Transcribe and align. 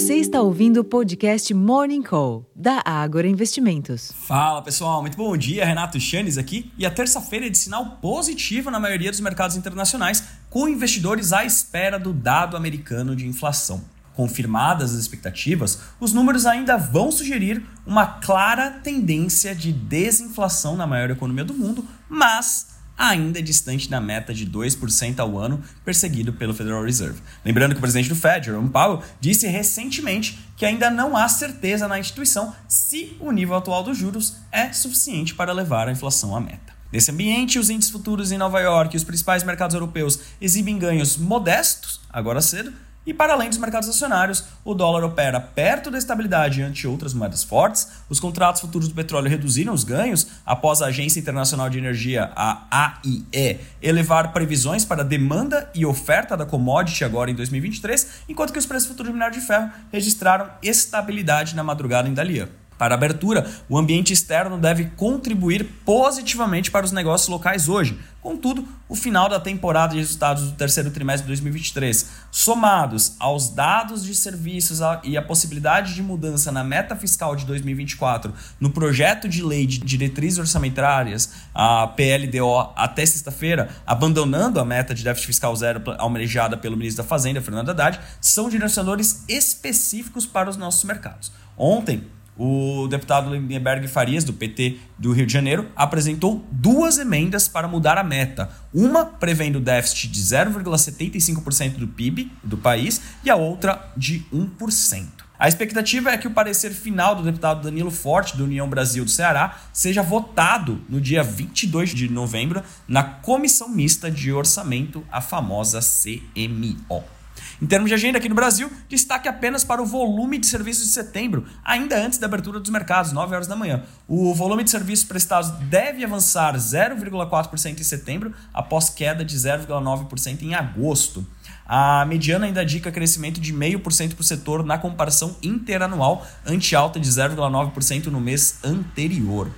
Você 0.00 0.14
está 0.14 0.40
ouvindo 0.40 0.80
o 0.80 0.84
podcast 0.84 1.52
Morning 1.52 2.02
Call, 2.02 2.50
da 2.56 2.82
Ágora 2.86 3.28
Investimentos. 3.28 4.10
Fala 4.26 4.62
pessoal, 4.62 5.02
muito 5.02 5.14
bom 5.14 5.36
dia. 5.36 5.62
Renato 5.62 6.00
Chanes 6.00 6.38
aqui. 6.38 6.72
E 6.78 6.86
a 6.86 6.90
terça-feira 6.90 7.46
é 7.46 7.50
de 7.50 7.58
sinal 7.58 7.98
positivo 8.00 8.70
na 8.70 8.80
maioria 8.80 9.10
dos 9.10 9.20
mercados 9.20 9.58
internacionais, 9.58 10.24
com 10.48 10.66
investidores 10.66 11.34
à 11.34 11.44
espera 11.44 11.98
do 11.98 12.14
dado 12.14 12.56
americano 12.56 13.14
de 13.14 13.26
inflação. 13.26 13.84
Confirmadas 14.14 14.94
as 14.94 15.00
expectativas, 15.00 15.78
os 16.00 16.14
números 16.14 16.46
ainda 16.46 16.78
vão 16.78 17.12
sugerir 17.12 17.62
uma 17.86 18.06
clara 18.06 18.70
tendência 18.70 19.54
de 19.54 19.70
desinflação 19.70 20.78
na 20.78 20.86
maior 20.86 21.10
economia 21.10 21.44
do 21.44 21.52
mundo, 21.52 21.84
mas 22.08 22.68
ainda 23.00 23.42
distante 23.42 23.88
da 23.88 23.98
meta 23.98 24.34
de 24.34 24.46
2% 24.46 25.18
ao 25.20 25.38
ano 25.38 25.64
perseguido 25.82 26.34
pelo 26.34 26.52
Federal 26.52 26.84
Reserve. 26.84 27.22
Lembrando 27.42 27.72
que 27.72 27.78
o 27.78 27.80
presidente 27.80 28.10
do 28.10 28.14
Fed, 28.14 28.44
Jerome 28.44 28.68
Powell, 28.68 29.02
disse 29.18 29.46
recentemente 29.46 30.38
que 30.54 30.66
ainda 30.66 30.90
não 30.90 31.16
há 31.16 31.26
certeza 31.26 31.88
na 31.88 31.98
instituição 31.98 32.54
se 32.68 33.16
o 33.18 33.32
nível 33.32 33.56
atual 33.56 33.82
dos 33.82 33.96
juros 33.96 34.36
é 34.52 34.70
suficiente 34.74 35.34
para 35.34 35.54
levar 35.54 35.88
a 35.88 35.92
inflação 35.92 36.36
à 36.36 36.40
meta. 36.40 36.74
Nesse 36.92 37.10
ambiente, 37.10 37.58
os 37.58 37.70
índices 37.70 37.90
futuros 37.90 38.32
em 38.32 38.38
Nova 38.38 38.60
York 38.60 38.94
e 38.94 38.98
os 38.98 39.04
principais 39.04 39.44
mercados 39.44 39.72
europeus 39.72 40.18
exibem 40.38 40.78
ganhos 40.78 41.16
modestos, 41.16 42.00
agora 42.10 42.42
cedo, 42.42 42.70
e 43.10 43.12
para 43.12 43.32
além 43.32 43.48
dos 43.48 43.58
mercados 43.58 43.88
acionários, 43.88 44.44
o 44.64 44.72
dólar 44.72 45.02
opera 45.02 45.40
perto 45.40 45.90
da 45.90 45.98
estabilidade 45.98 46.62
ante 46.62 46.86
outras 46.86 47.12
moedas 47.12 47.42
fortes. 47.42 47.88
Os 48.08 48.20
contratos 48.20 48.60
futuros 48.60 48.86
do 48.86 48.94
petróleo 48.94 49.28
reduziram 49.28 49.74
os 49.74 49.82
ganhos 49.82 50.28
após 50.46 50.80
a 50.80 50.86
Agência 50.86 51.18
Internacional 51.18 51.68
de 51.68 51.76
Energia, 51.76 52.30
a 52.36 52.94
AIE, 53.02 53.58
elevar 53.82 54.32
previsões 54.32 54.84
para 54.84 55.02
demanda 55.02 55.68
e 55.74 55.84
oferta 55.84 56.36
da 56.36 56.46
commodity 56.46 57.04
agora 57.04 57.32
em 57.32 57.34
2023, 57.34 58.22
enquanto 58.28 58.52
que 58.52 58.60
os 58.60 58.66
preços 58.66 58.88
futuros 58.88 59.10
do 59.10 59.14
minério 59.14 59.34
de 59.34 59.44
ferro 59.44 59.72
registraram 59.90 60.48
estabilidade 60.62 61.56
na 61.56 61.64
madrugada 61.64 62.08
em 62.08 62.14
Dalian. 62.14 62.48
Para 62.80 62.94
a 62.94 62.96
abertura, 62.96 63.46
o 63.68 63.76
ambiente 63.76 64.10
externo 64.10 64.56
deve 64.56 64.86
contribuir 64.96 65.64
positivamente 65.84 66.70
para 66.70 66.86
os 66.86 66.92
negócios 66.92 67.28
locais 67.28 67.68
hoje. 67.68 68.00
Contudo, 68.22 68.66
o 68.88 68.94
final 68.94 69.28
da 69.28 69.38
temporada 69.38 69.92
de 69.92 69.98
resultados 69.98 70.44
do 70.44 70.52
terceiro 70.52 70.90
trimestre 70.90 71.24
de 71.24 71.28
2023, 71.28 72.08
somados 72.30 73.16
aos 73.18 73.50
dados 73.50 74.02
de 74.02 74.14
serviços 74.14 74.80
e 75.04 75.14
a 75.14 75.20
possibilidade 75.20 75.94
de 75.94 76.02
mudança 76.02 76.50
na 76.50 76.64
meta 76.64 76.96
fiscal 76.96 77.36
de 77.36 77.44
2024 77.44 78.32
no 78.58 78.70
projeto 78.70 79.28
de 79.28 79.42
lei 79.42 79.66
de 79.66 79.78
diretrizes 79.78 80.38
orçamentárias, 80.38 81.32
a 81.54 81.86
PLDO, 81.86 82.72
até 82.76 83.04
sexta-feira, 83.04 83.68
abandonando 83.86 84.58
a 84.58 84.64
meta 84.64 84.94
de 84.94 85.04
déficit 85.04 85.26
fiscal 85.26 85.54
zero 85.54 85.82
almejada 85.98 86.56
pelo 86.56 86.78
ministro 86.78 87.02
da 87.02 87.08
Fazenda, 87.08 87.42
Fernando 87.42 87.68
Haddad, 87.68 88.00
são 88.22 88.48
direcionadores 88.48 89.22
específicos 89.28 90.24
para 90.24 90.48
os 90.48 90.56
nossos 90.56 90.84
mercados. 90.84 91.30
Ontem, 91.58 92.04
o 92.40 92.88
deputado 92.88 93.30
Lindenberg 93.30 93.86
Farias, 93.86 94.24
do 94.24 94.32
PT 94.32 94.78
do 94.96 95.12
Rio 95.12 95.26
de 95.26 95.32
Janeiro, 95.32 95.68
apresentou 95.76 96.42
duas 96.50 96.96
emendas 96.96 97.46
para 97.46 97.68
mudar 97.68 97.98
a 97.98 98.02
meta. 98.02 98.48
Uma 98.72 99.04
prevendo 99.04 99.60
déficit 99.60 100.08
de 100.08 100.22
0,75% 100.22 101.76
do 101.76 101.86
PIB 101.86 102.32
do 102.42 102.56
país 102.56 103.02
e 103.22 103.28
a 103.28 103.36
outra 103.36 103.92
de 103.94 104.24
1%. 104.32 105.06
A 105.38 105.48
expectativa 105.48 106.10
é 106.10 106.16
que 106.16 106.28
o 106.28 106.30
parecer 106.30 106.70
final 106.70 107.14
do 107.14 107.22
deputado 107.22 107.62
Danilo 107.62 107.90
Forte, 107.90 108.38
do 108.38 108.44
União 108.44 108.68
Brasil 108.68 109.04
do 109.04 109.10
Ceará, 109.10 109.58
seja 109.70 110.02
votado 110.02 110.80
no 110.88 110.98
dia 110.98 111.22
22 111.22 111.90
de 111.90 112.08
novembro 112.10 112.62
na 112.88 113.02
Comissão 113.02 113.68
Mista 113.68 114.10
de 114.10 114.32
Orçamento, 114.32 115.04
a 115.12 115.20
famosa 115.20 115.80
CMO. 115.80 117.19
Em 117.60 117.66
termos 117.66 117.90
de 117.90 117.94
agenda 117.94 118.16
aqui 118.16 118.28
no 118.28 118.34
Brasil, 118.34 118.72
destaque 118.88 119.28
apenas 119.28 119.62
para 119.62 119.82
o 119.82 119.86
volume 119.86 120.38
de 120.38 120.46
serviços 120.46 120.86
de 120.86 120.92
setembro, 120.92 121.46
ainda 121.62 122.02
antes 122.02 122.18
da 122.18 122.26
abertura 122.26 122.58
dos 122.58 122.70
mercados, 122.70 123.12
9 123.12 123.34
horas 123.34 123.46
da 123.46 123.54
manhã. 123.54 123.84
O 124.08 124.34
volume 124.34 124.64
de 124.64 124.70
serviços 124.70 125.04
prestados 125.04 125.50
deve 125.68 126.02
avançar 126.02 126.56
0,4% 126.56 127.78
em 127.78 127.84
setembro, 127.84 128.32
após 128.54 128.88
queda 128.88 129.22
de 129.22 129.36
0,9% 129.36 130.42
em 130.42 130.54
agosto. 130.54 131.26
A 131.66 132.06
mediana 132.06 132.46
ainda 132.46 132.62
indica 132.62 132.90
crescimento 132.90 133.38
de 133.38 133.52
0,5% 133.52 134.14
para 134.14 134.22
o 134.22 134.24
setor 134.24 134.64
na 134.64 134.78
comparação 134.78 135.36
interanual, 135.42 136.26
ante 136.46 136.74
alta 136.74 136.98
de 136.98 137.10
0,9% 137.10 138.06
no 138.06 138.20
mês 138.20 138.58
anterior. 138.64 139.50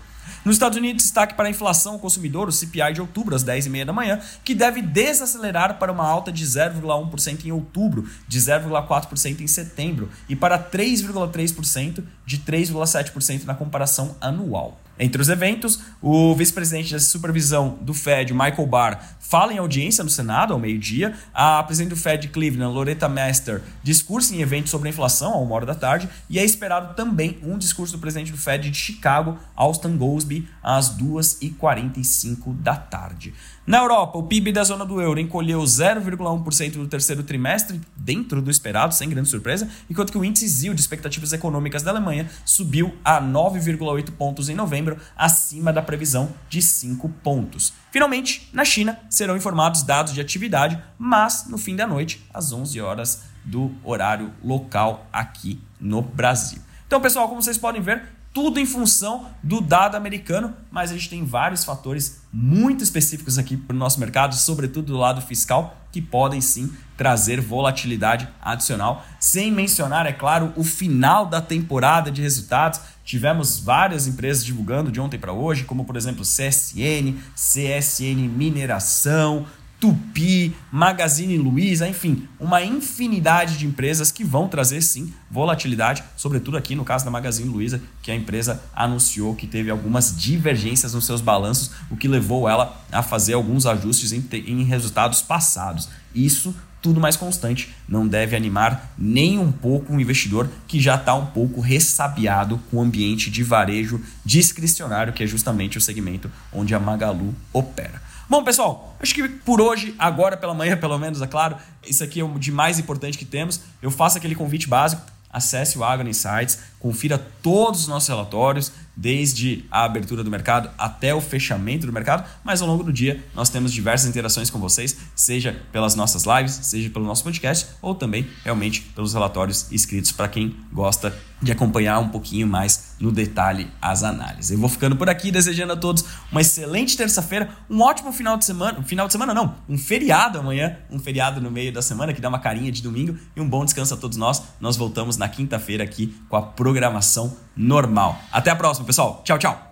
Nos 0.45 0.57
Estados 0.57 0.77
Unidos, 0.77 1.05
destaque 1.05 1.35
para 1.35 1.47
a 1.47 1.51
inflação 1.51 1.93
ao 1.93 1.99
consumidor, 2.01 2.49
o 2.49 2.53
CPI 2.53 2.95
de 2.95 3.01
outubro, 3.01 3.35
às 3.35 3.45
10h30 3.45 3.85
da 3.85 3.93
manhã, 3.93 4.21
que 4.45 4.57
deve 4.57 4.83
desacelerar 4.83 5.79
para 5.79 5.93
uma 5.93 6.05
alta 6.05 6.33
de 6.33 6.45
0,1% 6.45 7.45
em 7.45 7.53
outubro, 7.53 8.09
de 8.27 8.41
0,4% 8.41 9.41
em 9.41 9.47
setembro 9.47 10.11
e 10.29 10.35
para 10.35 10.59
3,3% 10.59 12.03
de 12.27 12.39
3,7% 12.39 13.45
na 13.45 13.55
comparação 13.55 14.17
anual. 14.21 14.81
Entre 14.99 15.21
os 15.21 15.29
eventos, 15.29 15.81
o 16.01 16.35
vice-presidente 16.35 16.93
da 16.93 17.01
supervisão 17.01 17.79
do 17.81 17.95
Fed, 17.95 18.33
Michael 18.33 18.67
Barr, 18.67 19.01
fala 19.19 19.53
em 19.53 19.59
audiência 19.59 20.05
no 20.05 20.11
Senado 20.11 20.53
ao 20.53 20.59
meio-dia. 20.59 21.15
A 21.33 21.63
presidente 21.63 21.91
do 21.91 21.97
Fed 21.97 22.29
Cleveland, 22.29 22.75
Loretta 22.75 23.09
Mester, 23.09 23.63
discursa 23.83 24.35
em 24.35 24.43
evento 24.43 24.69
sobre 24.69 24.89
a 24.89 24.93
inflação 24.93 25.33
ao 25.33 25.43
uma 25.43 25.55
hora 25.55 25.65
da 25.65 25.75
tarde. 25.75 26.09
E 26.29 26.39
é 26.39 26.45
esperado 26.45 26.95
também 26.95 27.39
um 27.43 27.57
discurso 27.57 27.95
do 27.95 27.99
presidente 27.99 28.31
do 28.31 28.37
Fed 28.37 28.71
de 28.71 28.77
Chicago, 28.77 29.39
Austin 29.57 29.97
Goolsbee, 29.97 30.47
às 30.63 30.95
2h45 30.99 32.55
da 32.57 32.77
tarde. 32.77 33.33
Na 33.65 33.79
Europa, 33.79 34.19
o 34.19 34.25
PIB 34.25 34.51
da 34.51 34.65
zona 34.65 34.85
do 34.85 35.01
euro 35.01 35.21
encolheu 35.21 35.63
0,1% 35.63 36.75
no 36.75 36.89
terceiro 36.89 37.23
trimestre, 37.23 37.81
dentro 37.97 38.43
do 38.43 38.51
esperado, 38.51 38.93
sem 38.93 39.09
grande 39.09 39.29
surpresa, 39.29 39.69
enquanto 39.89 40.11
que 40.11 40.19
o 40.19 40.25
índice 40.25 40.49
ZIL 40.49 40.75
de 40.75 40.81
expectativas 40.81 41.33
econômicas 41.33 41.85
da 41.85 41.93
Alemanha 41.93 42.29
subiu 42.45 42.93
a 43.05 43.23
9,8 43.23 44.11
pontos 44.11 44.49
em 44.49 44.57
novembro, 44.57 44.82
acima 45.17 45.73
da 45.73 45.83
previsão 45.83 46.33
de 46.49 46.61
5 46.61 47.09
pontos. 47.23 47.73
Finalmente, 47.91 48.49
na 48.53 48.65
China, 48.65 48.99
serão 49.09 49.37
informados 49.37 49.83
dados 49.83 50.13
de 50.13 50.21
atividade, 50.21 50.83
mas 50.99 51.47
no 51.49 51.59
fim 51.59 51.77
da 51.77 51.87
noite, 51.87 52.25
às 52.33 52.53
11 52.53 52.81
horas 52.81 53.23
do 53.45 53.75
horário 53.85 54.33
local 54.43 55.07
aqui 55.13 55.61
no 55.81 56.03
Brasil. 56.03 56.61
Então, 56.87 57.01
pessoal, 57.01 57.29
como 57.29 57.43
vocês 57.43 57.59
podem 57.59 57.81
ver, 57.83 58.03
tudo 58.33 58.59
em 58.59 58.65
função 58.65 59.27
do 59.43 59.61
dado 59.61 59.95
americano, 59.95 60.55
mas 60.71 60.91
a 60.91 60.95
gente 60.95 61.11
tem 61.11 61.25
vários 61.25 61.65
fatores 61.65 62.23
muito 62.33 62.83
específicos 62.83 63.37
aqui 63.37 63.57
para 63.57 63.77
o 63.77 63.79
nosso 63.79 64.01
mercado, 64.01 64.35
sobretudo 64.35 64.87
do 64.87 64.99
lado 64.99 65.21
fiscal, 65.21 65.77
que 65.93 66.01
podem 66.01 66.41
sim 66.41 66.73
trazer 66.97 67.41
volatilidade 67.41 68.27
adicional, 68.41 69.05
sem 69.21 69.53
mencionar, 69.53 70.07
é 70.07 70.13
claro, 70.13 70.53
o 70.57 70.65
final 70.65 71.27
da 71.27 71.43
temporada 71.43 72.11
de 72.11 72.23
resultados. 72.23 72.81
Tivemos 73.05 73.59
várias 73.59 74.07
empresas 74.07 74.45
divulgando 74.45 74.91
de 74.91 75.01
ontem 75.01 75.19
para 75.19 75.33
hoje, 75.33 75.65
como 75.65 75.85
por 75.85 75.97
exemplo 75.97 76.23
CSN, 76.23 77.19
CSN 77.35 78.29
Mineração, 78.29 79.45
Tupi, 79.83 80.55
Magazine 80.71 81.37
Luiza, 81.37 81.89
enfim, 81.89 82.29
uma 82.39 82.63
infinidade 82.63 83.59
de 83.59 83.67
empresas 83.67 84.13
que 84.13 84.23
vão 84.23 84.47
trazer 84.47 84.81
sim 84.81 85.13
volatilidade, 85.29 86.05
sobretudo 86.17 86.57
aqui 86.57 86.77
no 86.77 86.85
caso 86.85 87.05
da 87.05 87.11
Magazine 87.11 87.49
Luiza, 87.49 87.83
que 88.01 88.13
a 88.13 88.15
empresa 88.15 88.63
anunciou 88.77 89.35
que 89.35 89.45
teve 89.45 89.73
algumas 89.73 90.17
divergências 90.17 90.95
nos 90.95 91.05
seus 91.05 91.21
balanços, 91.21 91.73
o 91.91 91.97
que 91.97 92.07
levou 92.07 92.49
ela 92.49 92.81
a 92.93 93.03
fazer 93.03 93.33
alguns 93.33 93.67
ajustes 93.67 94.13
em, 94.13 94.25
em 94.47 94.63
resultados 94.63 95.21
passados. 95.21 95.89
Isso 96.15 96.55
tudo 96.81 97.01
mais 97.01 97.17
constante, 97.17 97.75
não 97.89 98.07
deve 98.07 98.37
animar 98.37 98.95
nem 98.97 99.37
um 99.37 99.51
pouco 99.51 99.93
o 99.93 100.01
investidor 100.01 100.49
que 100.69 100.81
já 100.81 100.95
está 100.95 101.15
um 101.15 101.27
pouco 101.27 101.61
ressabiado 101.61 102.61
com 102.71 102.77
o 102.77 102.83
ambiente 102.83 103.31
de 103.31 103.43
varejo 103.43 104.01
discricionário, 104.25 105.13
que 105.13 105.25
é 105.25 105.27
justamente 105.27 105.77
o 105.77 105.81
segmento 105.81 106.31
onde 106.53 106.73
a 106.73 106.79
Magalu 106.79 107.35
opera. 107.53 108.12
Bom, 108.33 108.43
pessoal, 108.43 108.97
acho 108.99 109.15
que 109.15 109.29
por 109.29 109.61
hoje, 109.61 109.95
agora 109.99 110.39
pela 110.39 110.55
manhã, 110.55 110.75
pelo 110.81 110.99
menos, 110.99 111.21
é 111.21 111.27
claro, 111.27 111.55
isso 111.87 112.03
aqui 112.03 112.19
é 112.19 112.25
o 112.25 112.39
de 112.39 112.51
mais 112.51 112.79
importante 112.79 113.19
que 113.19 113.27
temos. 113.27 113.61
Eu 113.83 113.91
faço 113.91 114.17
aquele 114.17 114.35
convite 114.35 114.67
básico. 114.67 115.03
Acesse 115.29 115.77
o 115.77 115.85
Agro 115.85 116.09
Insights, 116.09 116.59
confira 116.79 117.19
todos 117.43 117.83
os 117.83 117.89
nossos 117.89 118.09
relatórios, 118.09 118.73
desde 118.97 119.65
a 119.71 119.85
abertura 119.85 120.23
do 120.23 120.31
mercado 120.31 120.71
até 120.79 121.15
o 121.15 121.21
fechamento 121.21 121.87
do 121.87 121.93
mercado, 121.93 122.29
mas 122.45 122.61
ao 122.61 122.69
longo 122.69 122.85
do 122.85 122.93
dia 122.93 123.23
nós 123.35 123.49
temos 123.49 123.73
diversas 123.73 124.09
interações 124.09 124.51
com 124.51 124.59
vocês, 124.59 124.97
seja 125.15 125.61
pelas 125.71 125.95
nossas 125.95 126.25
lives, 126.25 126.53
seja 126.63 126.91
pelo 126.91 127.05
nosso 127.05 127.25
podcast 127.25 127.69
ou 127.81 127.95
também 127.95 128.27
realmente 128.45 128.83
pelos 128.95 129.15
relatórios 129.15 129.71
escritos 129.71 130.13
para 130.13 130.29
quem 130.29 130.57
gosta 130.73 131.15
de 131.43 131.51
acompanhar 131.51 131.99
um 131.99 132.09
pouquinho 132.09 132.47
mais 132.47 132.95
no 133.01 133.11
detalhe 133.11 133.69
as 133.81 134.05
análises. 134.05 134.53
Eu 134.53 134.59
vou 134.59 134.69
ficando 134.69 134.95
por 134.95 135.11
aqui 135.11 135.33
desejando 135.33 135.73
a 135.73 135.77
todos 135.77 136.05
uma 136.31 136.41
excelente 136.41 136.97
terça-feira, 136.97 137.51
um 137.69 137.81
ótimo 137.81 138.13
final 138.13 138.37
de 138.37 138.45
semana, 138.45 138.81
final 138.85 139.07
de 139.09 139.13
semana 139.13 139.35
não, 139.35 139.57
um 139.69 139.77
feriado 139.77 140.39
amanhã, 140.39 140.79
um 140.89 141.01
feriado 141.01 141.41
no 141.41 141.51
meio 141.51 141.73
da 141.73 141.83
semana 141.83 142.13
que 142.13 142.21
dá 142.21 142.29
uma 142.29 142.39
carinha 142.39 142.71
de 142.71 142.81
domingo 142.81 143.19
e 143.35 143.41
um 143.41 143.49
bom 143.49 143.65
descanso 143.65 143.95
a 143.95 143.97
todos 143.97 144.17
nós. 144.17 144.43
Nós 144.61 144.77
voltamos 144.77 145.17
na 145.17 145.29
quinta-feira 145.29 145.83
aqui 145.83 146.15
com 146.29 146.37
a 146.37 146.43
programação 146.43 147.37
normal. 147.57 148.19
Até 148.33 148.51
a 148.51 148.57
próxima, 148.57 148.87
pessoal. 148.87 149.21
Tchau, 149.25 149.39
tchau. 149.39 149.72